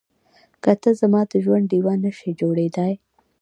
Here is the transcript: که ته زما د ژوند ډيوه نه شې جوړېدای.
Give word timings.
که 0.63 0.71
ته 0.81 0.89
زما 0.99 1.21
د 1.31 1.33
ژوند 1.43 1.65
ډيوه 1.71 1.93
نه 2.03 2.11
شې 2.17 2.29
جوړېدای. 2.39 2.93